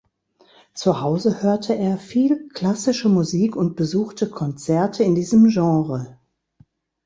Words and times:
Zu 0.73 1.01
Hause 1.01 1.43
hörte 1.43 1.75
er 1.75 1.99
viel 1.99 2.47
klassische 2.47 3.07
Musik 3.07 3.55
und 3.55 3.75
besuchte 3.75 4.31
Konzerte 4.31 5.03
in 5.03 5.13
diesem 5.13 5.47
Genre. 5.49 6.17